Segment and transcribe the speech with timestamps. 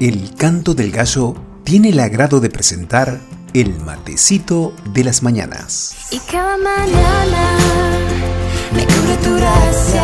[0.00, 3.20] El canto del gallo tiene el agrado de presentar
[3.52, 5.94] el matecito de las mañanas.
[6.10, 7.58] Y cada mañana
[8.74, 10.02] me cubre tu gracia.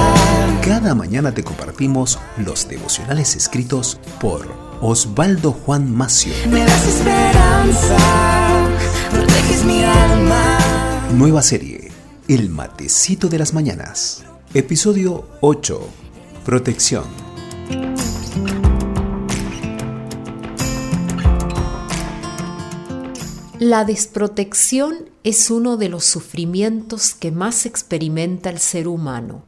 [0.62, 4.46] Cada mañana te compartimos los devocionales escritos por
[4.82, 6.34] Osvaldo Juan Macio.
[6.50, 7.96] Me das esperanza,
[9.10, 10.58] proteges mi alma.
[11.14, 11.90] Nueva serie,
[12.28, 14.24] El matecito de las mañanas.
[14.52, 15.80] Episodio 8.
[16.44, 17.25] Protección.
[23.68, 29.42] La desprotección es uno de los sufrimientos que más experimenta el ser humano.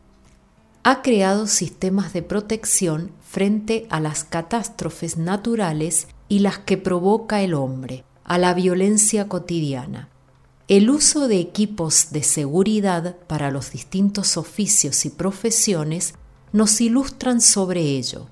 [0.82, 7.54] Ha creado sistemas de protección frente a las catástrofes naturales y las que provoca el
[7.54, 10.08] hombre, a la violencia cotidiana.
[10.66, 16.14] El uso de equipos de seguridad para los distintos oficios y profesiones
[16.52, 18.27] nos ilustran sobre ello.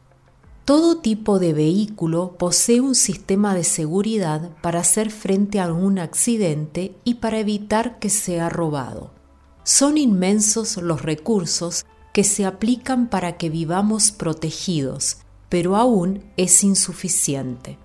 [0.66, 6.96] Todo tipo de vehículo posee un sistema de seguridad para hacer frente a un accidente
[7.04, 9.12] y para evitar que sea robado.
[9.62, 17.78] Son inmensos los recursos que se aplican para que vivamos protegidos, pero aún es insuficiente.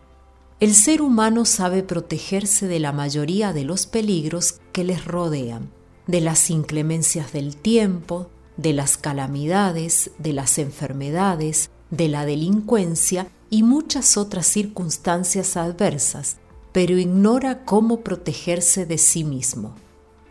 [0.60, 5.70] El ser humano sabe protegerse de la mayoría de los peligros que les rodean,
[6.08, 13.64] de las inclemencias del tiempo, de las calamidades, de las enfermedades, de la delincuencia y
[13.64, 16.38] muchas otras circunstancias adversas,
[16.72, 19.76] pero ignora cómo protegerse de sí mismo.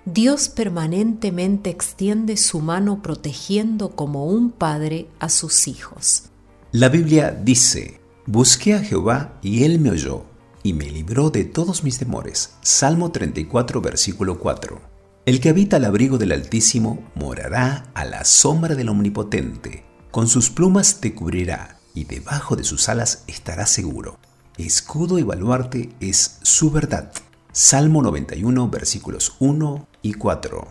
[0.06, 6.24] Dios permanentemente extiende su mano protegiendo como un padre a sus hijos.
[6.72, 10.24] La Biblia dice, Busqué a Jehová y él me oyó
[10.62, 12.54] y me libró de todos mis temores.
[12.62, 14.80] Salmo 34, versículo 4.
[15.26, 19.89] El que habita al abrigo del Altísimo morará a la sombra del Omnipotente.
[20.10, 24.18] Con sus plumas te cubrirá y debajo de sus alas estarás seguro.
[24.58, 27.12] Escudo y baluarte es su verdad.
[27.52, 30.66] Salmo 91 versículos 1 y 4.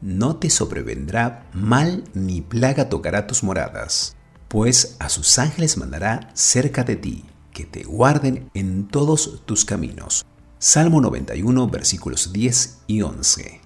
[0.00, 4.16] No te sobrevendrá mal ni plaga tocará tus moradas,
[4.48, 10.24] pues a sus ángeles mandará cerca de ti, que te guarden en todos tus caminos.
[10.58, 13.60] Salmo 91 versículos 10 y 11.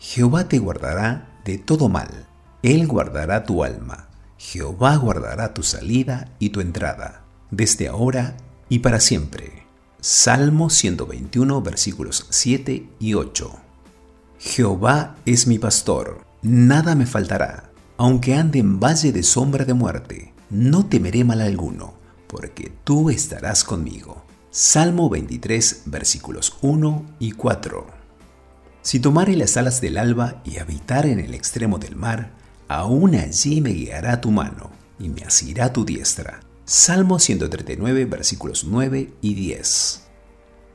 [0.00, 2.26] Jehová te guardará de todo mal,
[2.64, 4.09] Él guardará tu alma
[4.42, 8.38] Jehová guardará tu salida y tu entrada, desde ahora
[8.70, 9.66] y para siempre.
[10.00, 13.52] Salmo 121 versículos 7 y 8.
[14.38, 17.70] Jehová es mi pastor, nada me faltará.
[17.98, 21.92] Aunque ande en valle de sombra de muerte, no temeré mal alguno,
[22.26, 24.24] porque tú estarás conmigo.
[24.50, 27.86] Salmo 23 versículos 1 y 4.
[28.80, 32.39] Si tomare las alas del alba y habitar en el extremo del mar,
[32.70, 36.38] aún allí me guiará tu mano y me asirá tu diestra.
[36.64, 40.02] Salmo 139, versículos 9 y 10.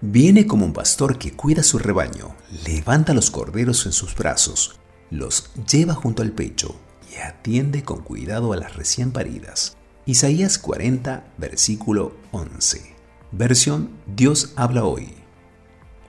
[0.01, 2.35] Viene como un pastor que cuida su rebaño,
[2.67, 4.77] levanta los corderos en sus brazos,
[5.09, 6.75] los lleva junto al pecho
[7.13, 9.77] y atiende con cuidado a las recién paridas.
[10.05, 12.93] Isaías 40, versículo 11.
[13.31, 15.13] Versión Dios habla hoy.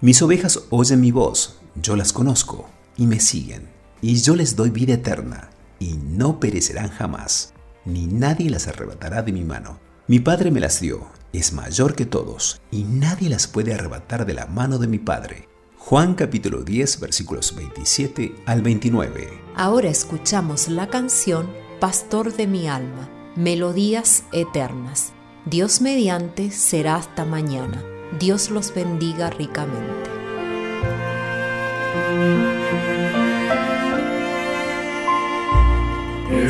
[0.01, 3.69] Mis ovejas oyen mi voz, yo las conozco y me siguen,
[4.03, 7.53] y yo les doy vida eterna y no perecerán jamás,
[7.85, 9.79] ni nadie las arrebatará de mi mano.
[10.09, 14.35] Mi Padre me las dio, es mayor que todos, y nadie las puede arrebatar de
[14.35, 15.49] la mano de mi Padre.
[15.79, 19.41] Juan capítulo 10 versículos 27 al 29.
[19.55, 21.49] Ahora escuchamos la canción
[21.79, 25.13] Pastor de mi alma, Melodías Eternas.
[25.45, 27.85] Dios mediante será hasta mañana.
[28.19, 30.11] Dios los bendiga ricamente.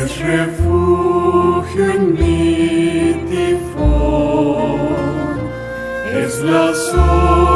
[0.07, 4.79] Es refugio en mi tifón,
[6.13, 7.46] es la sombra